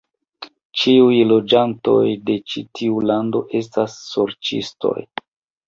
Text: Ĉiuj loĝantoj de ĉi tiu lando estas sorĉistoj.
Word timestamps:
Ĉiuj 0.83 1.19
loĝantoj 1.31 1.99
de 2.31 2.39
ĉi 2.53 2.65
tiu 2.81 3.05
lando 3.11 3.45
estas 3.63 4.01
sorĉistoj. 4.09 4.99